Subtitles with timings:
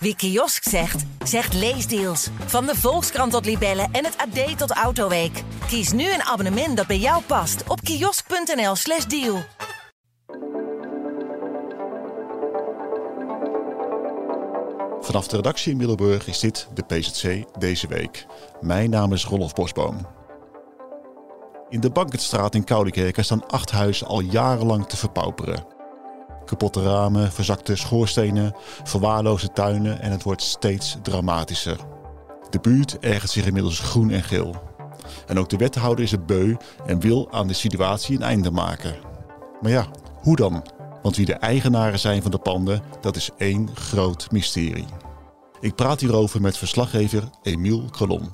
[0.00, 2.28] Wie kiosk zegt, zegt leesdeals.
[2.46, 5.42] Van de Volkskrant tot Libellen en het AD tot Autoweek.
[5.66, 9.42] Kies nu een abonnement dat bij jou past op kiosk.nl/slash deal.
[15.00, 18.26] Vanaf de redactie in Middelburg is dit de PZC deze week.
[18.60, 20.06] Mijn naam is Rolf Bosboom.
[21.68, 25.77] In de Banketstraat in Koudekerken staan acht huizen al jarenlang te verpauperen.
[26.48, 28.54] Kapotte ramen, verzakte schoorstenen,
[28.84, 31.76] verwaarloosde tuinen en het wordt steeds dramatischer.
[32.50, 34.54] De buurt ergert zich inmiddels groen en geel.
[35.26, 36.56] En ook de wethouder is het beu
[36.86, 38.94] en wil aan de situatie een einde maken.
[39.60, 39.86] Maar ja,
[40.20, 40.64] hoe dan?
[41.02, 44.86] Want wie de eigenaren zijn van de panden, dat is één groot mysterie.
[45.60, 48.30] Ik praat hierover met verslaggever Emiel Krolon.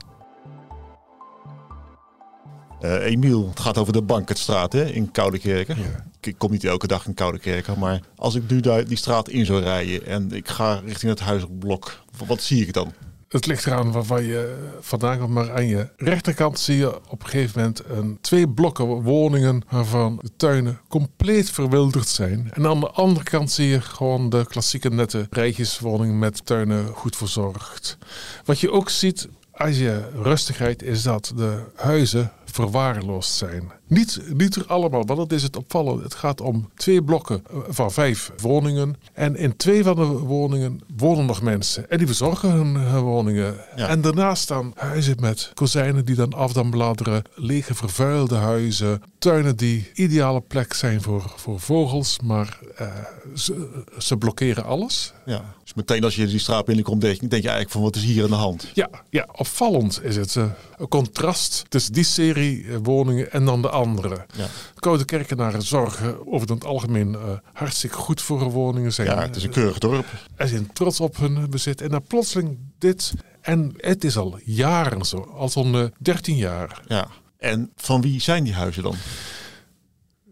[2.80, 5.76] Uh, Emiel, het gaat over de Banketstraat hè, in Koudekerken.
[5.78, 6.04] Ja.
[6.26, 9.46] Ik kom niet elke dag in Koudekerken, maar als ik nu daar die straat in
[9.46, 12.92] zou rijden en ik ga richting het huisblok, wat zie ik dan?
[13.28, 17.22] Het ligt eraan waar, waar je vandaan komt, maar aan je rechterkant zie je op
[17.22, 22.50] een gegeven moment een, twee blokken woningen waarvan de tuinen compleet verwilderd zijn.
[22.52, 27.16] En aan de andere kant zie je gewoon de klassieke nette rijtjeswoning met tuinen goed
[27.16, 27.98] verzorgd.
[28.44, 33.72] Wat je ook ziet als je rustigheid is dat de huizen verwaarloosd zijn.
[33.86, 36.02] Niet, niet er allemaal, want dat is het opvallend.
[36.02, 38.96] Het gaat om twee blokken van vijf woningen.
[39.12, 41.90] En in twee van de woningen wonen nog mensen.
[41.90, 43.54] En die verzorgen hun, hun woningen.
[43.76, 43.88] Ja.
[43.88, 47.22] En daarnaast staan huizen met kozijnen die dan af dan bladeren.
[47.34, 49.02] Lege vervuilde huizen.
[49.18, 52.18] Tuinen die ideale plek zijn voor, voor vogels.
[52.24, 52.88] Maar eh,
[53.34, 55.12] ze, ze blokkeren alles.
[55.24, 55.54] Ja.
[55.62, 58.02] Dus meteen als je die straat binnenkomt, denk je, denk je eigenlijk van wat is
[58.04, 58.70] hier aan de hand?
[58.74, 60.36] Ja, ja opvallend is het.
[60.36, 60.44] eh,
[60.76, 64.26] een contrast tussen die serie eh, woningen en dan de andere.
[64.36, 64.46] Ja.
[64.74, 67.20] Koude kerkenaren zorgen over het algemeen eh,
[67.52, 68.92] hartstikke goed voor hun woningen.
[68.92, 70.06] Zijn, Ja, het is een keurig dorp.
[70.36, 71.80] en zijn trots op hun bezit.
[71.80, 73.12] En dan plotseling dit.
[73.40, 76.82] En het is al jaren zo, al zo'n eh, 13 jaar.
[76.86, 77.06] Ja.
[77.38, 78.94] En van wie zijn die huizen dan?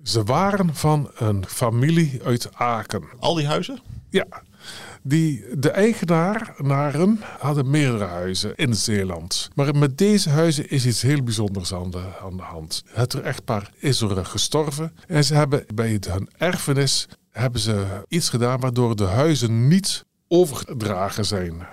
[0.03, 3.05] Ze waren van een familie uit Aken.
[3.19, 3.78] Al die huizen?
[4.12, 4.27] Ja,
[5.03, 9.49] die, de eigenaren hadden meerdere huizen in Zeeland.
[9.55, 12.83] Maar met deze huizen is iets heel bijzonders aan de, aan de hand.
[12.87, 14.97] Het echtpaar is er gestorven.
[15.06, 21.25] En ze hebben bij hun erfenis hebben ze iets gedaan waardoor de huizen niet overgedragen
[21.25, 21.67] zijn.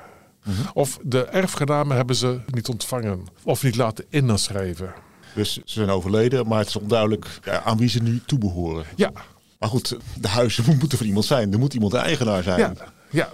[0.74, 4.94] Of de erfgenamen hebben ze niet ontvangen of niet laten inschrijven.
[5.36, 8.86] Dus ze zijn overleden, maar het is onduidelijk aan wie ze nu toebehoren.
[8.96, 9.12] Ja,
[9.60, 11.54] Maar goed, de huizen moeten van iemand zijn.
[11.54, 12.60] Er moet iemand de eigenaar zijn.
[12.60, 12.74] Ja,
[13.12, 13.30] ja,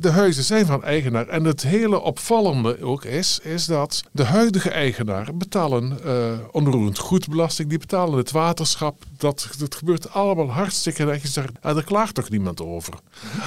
[0.00, 1.28] de huizen zijn van eigenaar.
[1.28, 7.68] En het hele opvallende ook is, is dat de huidige eigenaren betalen eh onroerend goedbelasting.
[7.68, 9.02] Die betalen het waterschap.
[9.16, 11.32] Dat, dat gebeurt allemaal hartstikke netjes.
[11.32, 12.94] Daar, en daar klaagt toch niemand over.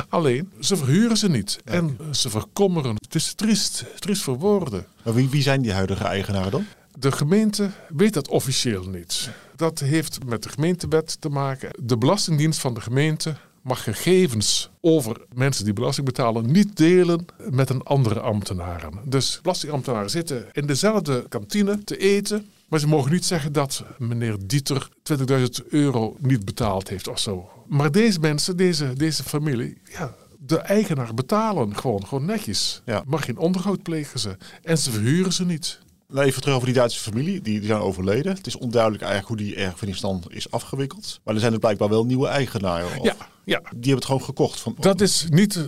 [0.10, 1.60] Alleen, ze verhuren ze niet.
[1.64, 2.96] En ze verkommeren.
[2.96, 4.86] Het is triest, triest voor woorden.
[5.04, 6.66] Maar wie, wie zijn die huidige eigenaren dan?
[7.00, 9.30] De gemeente weet dat officieel niet.
[9.56, 11.70] Dat heeft met de gemeentewet te maken.
[11.84, 17.70] De Belastingdienst van de gemeente mag gegevens over mensen die belasting betalen niet delen met
[17.70, 19.00] een andere ambtenaren.
[19.06, 22.46] Dus belastingambtenaren zitten in dezelfde kantine te eten.
[22.70, 27.50] Maar ze mogen niet zeggen dat meneer Dieter 20.000 euro niet betaald heeft of zo.
[27.68, 32.82] Maar deze mensen, deze, deze familie, ja, de eigenaar betalen gewoon, gewoon netjes.
[32.86, 33.04] Ja.
[33.08, 34.38] Maar geen onderhoud plegen ze.
[34.64, 35.80] En ze verhuren ze niet.
[36.12, 37.42] Nou, Even terug over die Duitse familie.
[37.42, 38.36] Die, die zijn overleden.
[38.36, 41.20] Het is onduidelijk eigenlijk hoe die erfenis dan is afgewikkeld.
[41.24, 43.00] Maar er zijn er blijkbaar wel nieuwe eigenaren.
[43.00, 43.60] Of Ja, ja.
[43.60, 44.60] Die hebben het gewoon gekocht.
[44.60, 45.68] Van, Dat is niet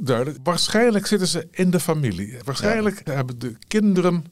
[0.00, 0.38] duidelijk.
[0.42, 2.38] Waarschijnlijk zitten ze in de familie.
[2.44, 4.24] Waarschijnlijk hebben de kinderen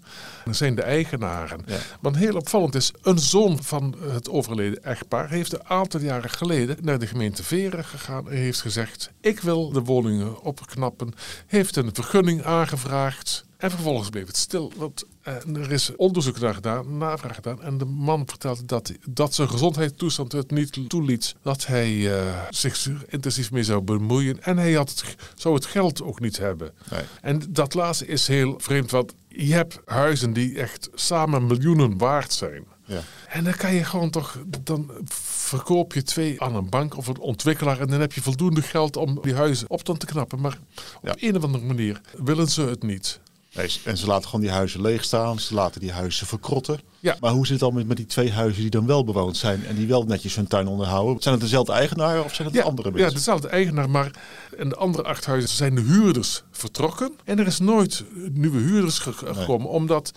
[0.51, 1.61] zijn de eigenaren.
[1.67, 1.79] Ja.
[2.01, 6.77] Want heel opvallend is, een zoon van het overleden echtpaar heeft een aantal jaren geleden
[6.81, 11.13] naar de gemeente Veren gegaan en heeft gezegd: ik wil de woningen opknappen.
[11.47, 13.45] Heeft een vergunning aangevraagd.
[13.57, 15.05] En vervolgens bleef het stil, want
[15.39, 17.63] eh, er is onderzoek naar gedaan, navraag gedaan.
[17.63, 22.89] En de man vertelde dat, dat zijn gezondheidstoestand het niet toeliet dat hij eh, zich
[23.09, 24.43] intensief mee zou bemoeien.
[24.43, 26.73] En hij had het, zou het geld ook niet hebben.
[26.91, 27.03] Nee.
[27.21, 32.33] En dat laatste is heel vreemd, want je hebt huizen die echt samen miljoenen waard
[32.33, 32.65] zijn.
[32.85, 33.01] Ja.
[33.29, 37.19] En dan kan je gewoon toch, dan verkoop je twee aan een bank of een
[37.19, 40.41] ontwikkelaar en dan heb je voldoende geld om die huizen op te knappen.
[40.41, 40.59] Maar
[41.03, 43.21] op een of andere manier willen ze het niet.
[43.55, 45.39] Nee, en ze laten gewoon die huizen leeg staan.
[45.41, 46.81] Ze laten die huizen verkrotten.
[47.01, 47.17] Ja.
[47.21, 49.67] Maar hoe zit het dan met, met die twee huizen die dan wel bewoond zijn
[49.67, 51.23] en die wel netjes hun tuin onderhouden?
[51.23, 53.15] Zijn het dezelfde eigenaren of zijn het andere ja, mensen?
[53.15, 54.11] dezelfde eigenaar, maar
[54.57, 57.13] in de andere acht huizen zijn de huurders vertrokken.
[57.25, 60.13] En er is nooit nieuwe huurders ge- gekomen, omdat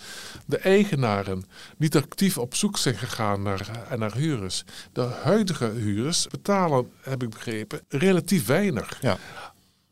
[0.46, 1.46] de eigenaren
[1.78, 4.64] niet actief op zoek zijn gegaan naar, eh, naar huurders.
[4.94, 8.98] De huidige huurders betalen, heb ik begrepen, relatief weinig.
[9.02, 9.18] Ja.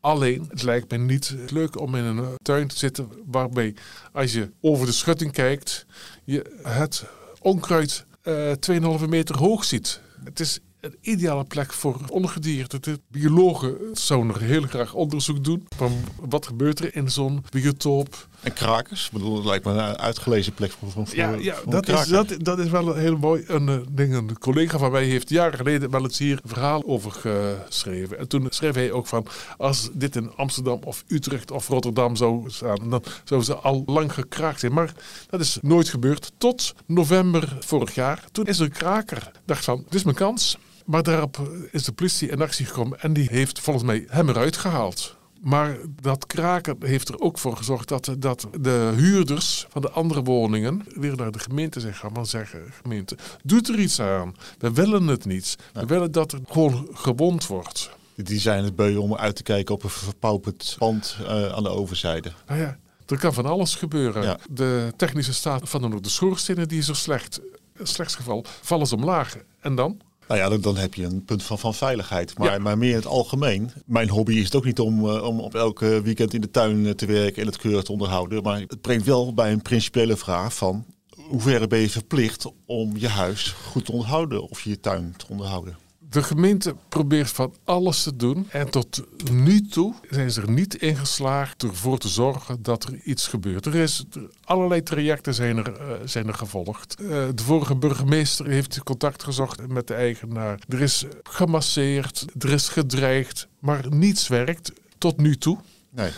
[0.02, 3.74] Alleen, het lijkt me niet leuk om in een tuin te zitten waarbij
[4.12, 5.86] als je over de schutting kijkt,
[6.24, 7.04] je het
[7.40, 8.52] onkruid uh,
[9.00, 10.00] 2,5 meter hoog ziet.
[10.24, 12.80] Het is een ideale plek voor ongedierte.
[12.80, 18.28] De biologen zouden er heel graag onderzoek doen van wat gebeurt er in zo'n biotoop.
[18.42, 19.06] En krakers?
[19.06, 22.34] Ik bedoel, het lijkt me een uitgelezen plek voor, voor Ja, ja dat, is, dat,
[22.38, 24.14] dat is wel een heel mooi een, eh, ding.
[24.14, 28.18] Een collega van mij heeft jaren geleden wel eens hier een verhaal over geschreven.
[28.18, 32.50] En toen schreef hij ook van, als dit in Amsterdam of Utrecht of Rotterdam zou
[32.50, 34.72] staan, dan zouden ze al lang gekraakt zijn.
[34.72, 34.94] Maar
[35.30, 38.24] dat is nooit gebeurd tot november vorig jaar.
[38.32, 39.30] Toen is er een kraker.
[39.44, 40.58] dacht van, dit is mijn kans.
[40.84, 44.56] Maar daarop is de politie in actie gekomen en die heeft volgens mij hem eruit
[44.56, 45.16] gehaald.
[45.42, 50.22] Maar dat kraken heeft er ook voor gezorgd dat, dat de huurders van de andere
[50.22, 54.34] woningen weer naar de gemeente zijn gaan zeggen: gemeente, doet er iets aan.
[54.58, 55.56] We willen het niet.
[55.72, 57.90] We willen dat er gewoon gewond wordt.
[58.14, 61.68] Die zijn het beu om uit te kijken op een verpauperd pand uh, aan de
[61.68, 62.32] overzijde.
[62.46, 64.38] Nou ja, er kan van alles gebeuren.
[64.50, 67.40] De technische staat van de schoorstenen die is er slecht.
[67.82, 69.36] Slechts geval vallen ze omlaag.
[69.60, 70.00] En dan?
[70.28, 72.38] Nou ja, dan, dan, heb je een punt van, van veiligheid.
[72.38, 73.70] Maar, maar meer in het algemeen.
[73.86, 76.86] Mijn hobby is het ook niet om, uh, om op elke weekend in de tuin
[76.86, 78.42] eh, te werken en het keurig te onderhouden.
[78.42, 80.84] Maar het brengt wel bij een principiële vraag van...
[81.28, 85.26] hoe ver ben je verplicht om je huis goed te onderhouden of je tuin te
[85.28, 85.76] onderhouden?
[86.12, 88.46] De gemeente probeert van alles te doen.
[88.50, 92.94] En tot nu toe zijn ze er niet in geslaagd ervoor te zorgen dat er
[93.04, 93.66] iets gebeurt.
[93.66, 94.04] Er is
[94.44, 96.96] allerlei trajecten zijn er, uh, zijn er gevolgd.
[97.00, 100.58] Uh, de vorige burgemeester heeft contact gezocht met de eigenaar.
[100.68, 105.58] Er is gemasseerd, er is gedreigd, maar niets werkt tot nu toe.
[105.90, 106.10] Nee.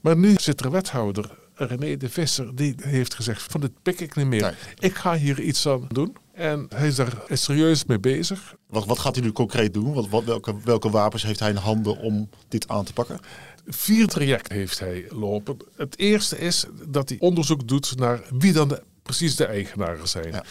[0.00, 4.16] Maar nu zit er wethouder René de Visser, die heeft gezegd: van dit pik ik
[4.16, 4.58] niet meer.
[4.78, 6.16] Ik ga hier iets aan doen.
[6.42, 8.54] En hij is daar serieus mee bezig.
[8.66, 9.92] Wat, wat gaat hij nu concreet doen?
[9.92, 13.20] Wat, wat, welke, welke wapens heeft hij in handen om dit aan te pakken?
[13.66, 15.56] Vier trajecten heeft hij lopen.
[15.76, 20.32] Het eerste is dat hij onderzoek doet naar wie dan de precies de eigenaren zijn.
[20.32, 20.44] Ja.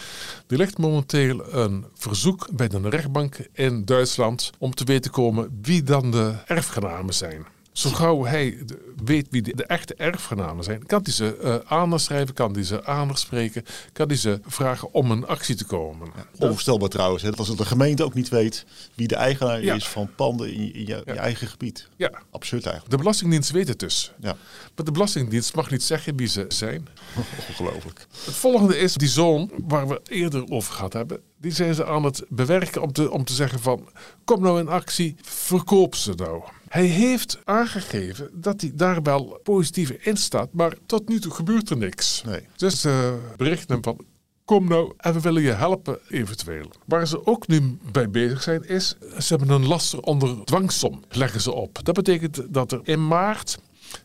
[0.48, 5.58] Er ligt momenteel een verzoek bij de rechtbank in Duitsland om te weten te komen
[5.62, 7.46] wie dan de erfgenamen zijn.
[7.72, 8.58] Zo gauw hij
[9.04, 13.64] weet wie de, echte erfgenamen zijn, kan hij ze uh, aanschrijven, kan hij ze aanspreken,
[13.92, 16.10] kan hij ze vragen om een actie te komen.
[16.16, 18.64] Ja, onvoorstelbaar trouwens, hè, dat als de gemeente ook niet weet
[18.94, 21.88] wie de eigenaar is van panden in, je, je, eigen gebied.
[21.96, 22.10] Ja.
[22.30, 22.90] Absurd eigenlijk.
[22.90, 24.12] De Belastingdienst weet het dus.
[24.20, 24.36] Ja.
[24.76, 26.88] Maar de Belastingdienst mag niet zeggen wie ze zijn.
[27.48, 28.06] Ongelooflijk.
[28.24, 31.20] Het volgende is die zoon waar we eerder over gehad hebben.
[31.40, 33.88] Die zijn ze aan het bewerken om te, om te zeggen van
[34.24, 36.42] kom nou in actie, verkoop ze nou.
[36.72, 41.70] Hij heeft aangegeven dat hij daar wel positief in staat, maar tot nu toe gebeurt
[41.70, 42.22] er niks.
[42.26, 42.46] Nee.
[42.56, 44.04] Dus uh, berichten hem van
[44.44, 46.70] kom nou en we willen je helpen eventueel.
[46.86, 51.40] Waar ze ook nu bij bezig zijn is, ze hebben een laster onder dwangsom, leggen
[51.40, 51.78] ze op.
[51.82, 53.58] Dat betekent dat er in maart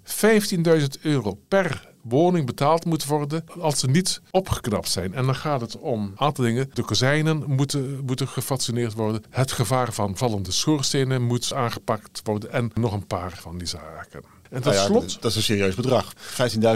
[0.03, 5.13] 15.000 euro per woning betaald moet worden als ze niet opgeknapt zijn.
[5.13, 6.69] En dan gaat het om een aantal dingen.
[6.73, 9.23] De kozijnen moeten, moeten gefascineerd worden.
[9.29, 12.51] Het gevaar van vallende schoorstenen moet aangepakt worden.
[12.51, 14.21] En nog een paar van die zaken.
[14.49, 15.21] En tot nou slot...
[15.21, 16.13] Dat is een serieus bedrag.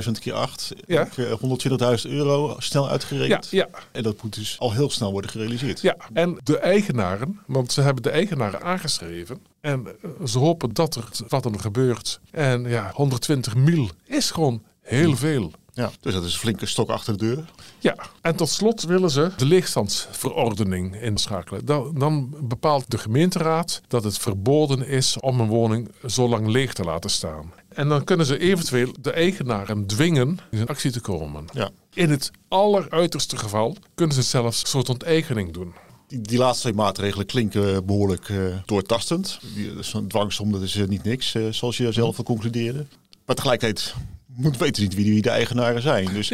[0.06, 1.08] 15.000 keer 8, ja.
[1.18, 3.48] 120.000 euro snel uitgerekend.
[3.50, 3.80] Ja, ja.
[3.92, 5.82] En dat moet dus al heel snel worden gerealiseerd.
[5.82, 9.40] Ja, en de eigenaren, want ze hebben de eigenaren aangeschreven.
[9.62, 12.20] En eh, ze hopen dat er wat er gebeurt.
[12.32, 15.52] En ja, 120 mil is gewoon Heel veel.
[15.74, 17.52] Ja, dus dat is een flinke stok achter de deur.
[17.80, 21.66] Ja, en tot slot willen ze de leegstandsverordening inschakelen.
[21.66, 26.74] Dan, dan, bepaalt de gemeenteraad dat het verboden is om een woning zo lang leeg
[26.74, 27.54] te laten staan.
[27.68, 31.46] En dan kunnen ze eventueel de eigenaren dwingen in actie te komen.
[31.54, 31.70] Ja.
[31.94, 35.74] In het alleruiterste geval kunnen ze zelfs een soort onteigening doen.
[36.08, 39.40] Die, laatste twee maatregelen klinken behoorlijk uh, doortastend.
[39.80, 42.86] Zo'n dwangsom dat is uh, niet niks, uh, zoals je zelf al concludeerde.
[43.26, 43.94] Maar tegelijkertijd
[44.36, 46.14] moet weten niet wie, de eigenaren zijn.
[46.14, 46.34] Dus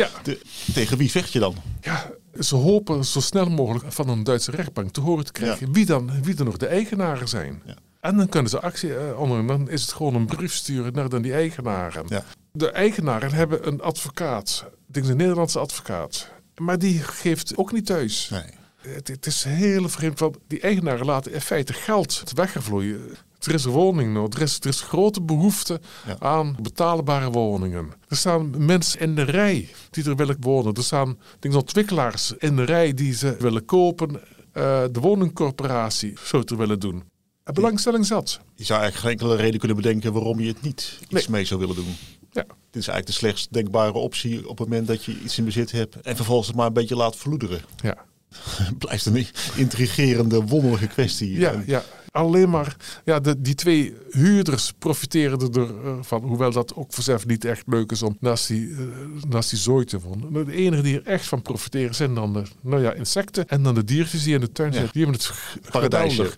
[0.73, 1.55] tegen wie vecht je dan?
[1.81, 5.85] Ja, ze hopen zo snel mogelijk van een Duitse rechtbank te horen te krijgen wie,
[5.85, 7.61] dan, wie er nog de eigenaren zijn.
[7.65, 7.75] Ja.
[7.99, 9.57] En dan kunnen ze actie uh, ondernemen.
[9.57, 12.05] Dan is het gewoon een brief sturen naar dan die eigenaren.
[12.07, 12.23] Ja.
[12.51, 14.65] De eigenaren hebben een advocaat.
[14.87, 16.29] Ik denk een Nederlandse advocaat.
[16.55, 18.29] Maar die geeft ook niet thuis.
[18.29, 18.43] Nee.
[18.77, 23.01] Het, het, is heel vreemd, want die eigenaren laten in feite geld wegvloeien.
[23.39, 24.39] Er is woning nodig.
[24.39, 25.82] Er is, er is grote behoefte
[26.20, 27.91] aan betaalbare woningen.
[28.08, 30.74] Er staan mensen in de rij die er willen wonen.
[30.74, 34.10] Er staan denk, ontwikkelaars in de rij die ze willen kopen.
[34.15, 34.22] Uh,
[34.91, 37.03] de woningcorporatie zou het er willen doen.
[37.44, 38.39] En belangstelling zat.
[38.56, 41.60] Je zou eigenlijk geen enkele reden kunnen bedenken waarom je het niet iets mee zou
[41.60, 41.96] willen doen.
[42.32, 42.44] Ja.
[42.44, 45.72] Dit is eigenlijk de slechtst denkbare optie op het moment dat je iets in bezit
[45.72, 47.62] hebt en vervolgens het maar een beetje laat verloederen.
[47.84, 47.98] Ja.
[48.77, 49.25] Blijft een
[49.56, 51.39] intrigerende, wonderlijke kwestie.
[51.39, 51.84] Ja, ja,
[52.17, 55.53] alleen maar ja, de, die twee huurders profiteren
[55.97, 56.21] ervan.
[56.21, 58.79] Hoewel dat ook voor zelf niet echt leuk is om naast die, uh,
[59.29, 60.45] naast die zooi te wonen.
[60.45, 63.75] De enige die er echt van profiteren zijn dan de nou ja, insecten en dan
[63.75, 64.91] de diertjes die in de tuin zitten.
[64.93, 66.31] Die hebben het Paradijsje.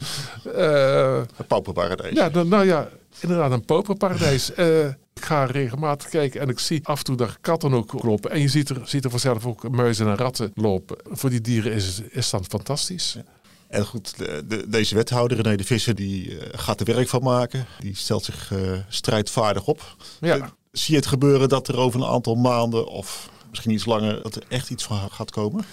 [0.45, 2.15] Uh, Een pauperparadijs.
[2.15, 4.51] ja, dan, nou ja, inderdaad een pauperparadijs.
[4.57, 8.31] Uh, ik ga regelmatig kijken en ik zie af en toe daar katten ook lopen.
[8.31, 10.97] En je ziet er, ziet er vanzelf ook muizen en ratten lopen.
[11.03, 13.13] Voor die dieren is, is dat fantastisch.
[13.13, 13.23] Ja.
[13.69, 17.23] En goed, de, de, deze wethouder René de Visser die uh, gaat er werk van
[17.23, 17.65] maken.
[17.79, 19.95] Die stelt zich uh, strijdvaardig op.
[20.19, 20.37] Ja.
[20.37, 24.21] Uh, zie je het gebeuren dat er over een aantal maanden of misschien iets langer
[24.21, 25.65] dat er echt iets van gaat komen?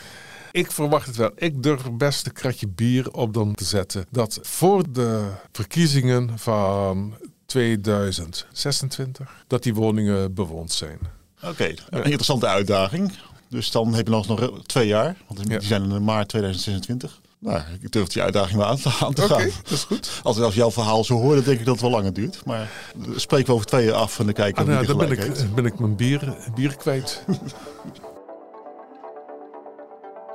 [0.52, 1.30] Ik verwacht het wel.
[1.34, 4.06] Ik durf best een kratje bier op dan te zetten.
[4.10, 7.14] Dat voor de verkiezingen van
[7.46, 10.98] 2026 dat die woningen bewoond zijn.
[11.36, 11.78] Oké, okay.
[11.90, 13.12] een interessante uitdaging.
[13.48, 15.60] Dus dan heb je nog, nog twee jaar, want die Ja.
[15.60, 17.20] zijn in maart 2026.
[17.46, 19.12] Nou, ik durf die uitdaging wel aan te, gaan.
[19.14, 20.20] dat is goed.
[20.22, 22.44] Als, als jouw verhaal zo hoort, dan denk ik dat het wel langer duurt.
[22.44, 22.70] Maar
[23.16, 25.18] spreken we over twee jaar af en dan kijken Ah, we nou, wie dan ben
[25.18, 27.24] ik, ben ik mijn bier, bier kwijt.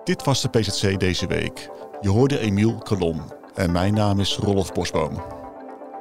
[0.03, 1.69] Dit was de PZC deze week.
[2.01, 3.21] Je hoorde Emiel Kalon
[3.53, 5.21] en mijn naam is Rolf Bosboom.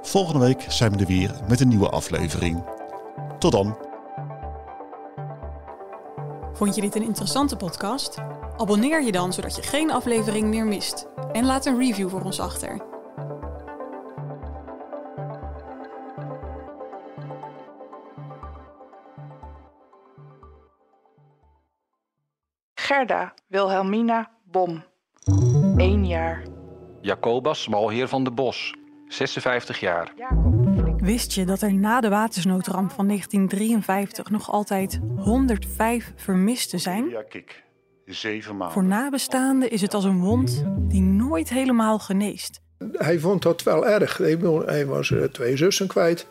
[0.03, 2.65] Volgende week zijn we er weer met een nieuwe aflevering.
[3.39, 3.77] Tot dan.
[6.53, 8.19] Vond je dit een interessante podcast?
[8.61, 11.07] Abonneer je dan zodat je geen aflevering meer mist.
[11.33, 12.81] En laat een review voor ons achter.
[22.75, 24.85] Gerda Wilhelmina Bom.
[25.77, 26.43] 1 jaar.
[27.01, 28.75] Jacobus Malheer van de Bos,
[29.09, 30.13] 56 jaar.
[30.97, 37.09] Wist je dat er na de watersnoodramp van 1953 nog altijd 105 vermisten zijn?
[37.09, 37.25] Ja.
[38.15, 38.73] Zeven maanden.
[38.73, 42.61] Voor nabestaanden is het als een wond die nooit helemaal geneest.
[42.93, 44.19] Hij vond dat wel erg.
[44.67, 46.27] Hij was eh, twee zussen kwijt.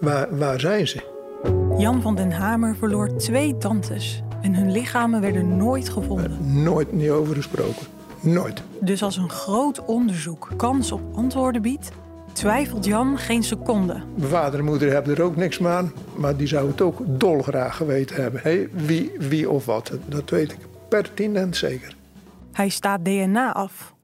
[0.00, 1.16] Waar, waar zijn ze?
[1.78, 6.62] Jan van den Hamer verloor twee tantes en hun lichamen werden nooit gevonden.
[6.62, 7.86] Nooit niet over gesproken.
[8.20, 8.62] Nooit.
[8.80, 11.90] Dus als een groot onderzoek kans op antwoorden biedt,
[12.32, 14.02] twijfelt Jan geen seconde.
[14.14, 15.92] Mijn vader en moeder hebben er ook niks meer aan.
[16.16, 18.40] Maar die zou het ook dolgraag geweten hebben.
[18.42, 19.92] Hé, wie, wie of wat.
[20.06, 21.96] Dat weet ik pertinent zeker.
[22.52, 23.94] Hij staat DNA af.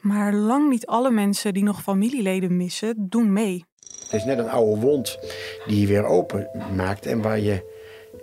[0.00, 3.64] Maar lang niet alle mensen die nog familieleden missen, doen mee.
[4.02, 5.18] Het is net een oude wond
[5.66, 7.72] die je weer open maakt en waar je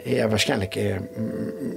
[0.03, 0.95] ja, waarschijnlijk eh,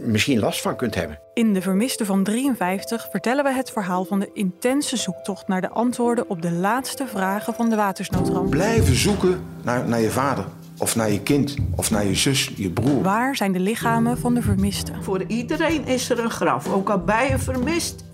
[0.05, 1.21] misschien last van kunt hebben.
[1.35, 5.69] In De Vermiste van 53 vertellen we het verhaal van de intense zoektocht naar de
[5.69, 8.51] antwoorden op de laatste vragen van de watersnoodramp.
[8.51, 10.45] Blijven zoeken naar, naar je vader.
[10.79, 11.57] Of naar je kind.
[11.77, 13.03] Of naar je zus, je broer.
[13.03, 15.03] Waar zijn de lichamen van de vermisten?
[15.03, 16.73] Voor iedereen is er een graf.
[16.73, 18.05] Ook al ben je vermist,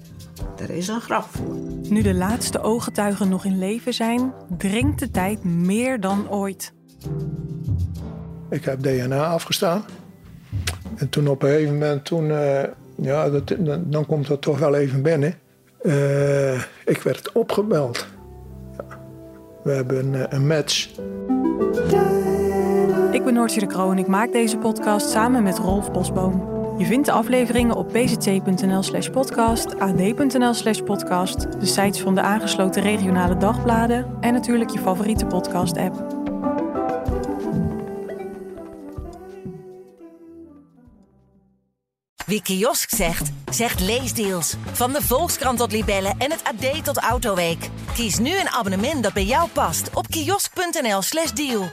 [0.58, 1.54] er is een graf voor.
[1.88, 6.72] Nu de laatste ooggetuigen nog in leven zijn, dringt de tijd meer dan ooit.
[8.50, 9.84] Ik heb DNA afgestaan.
[10.96, 12.62] En toen op een gegeven moment, toen, eh,
[12.94, 15.34] ja, dat, dan, dan komt dat toch wel even binnen.
[15.82, 18.06] Eh, ik werd opgebeld.
[18.76, 18.98] Ja.
[19.62, 20.88] We hebben een, een match.
[23.20, 26.48] Ik ben Noortje de Kroon en ik maak deze podcast samen met Rolf Bosboom.
[26.78, 32.20] Je vindt de afleveringen op pct.nl slash podcast, ad.nl slash podcast, de sites van de
[32.20, 36.18] aangesloten regionale dagbladen en natuurlijk je favoriete podcast app.
[42.26, 44.54] Wie kiosk zegt, zegt leesdeals.
[44.72, 47.68] Van de Volkskrant tot Libellen en het AD tot Autoweek.
[47.94, 51.68] Kies nu een abonnement dat bij jou past op kiosk.nl/slash deal.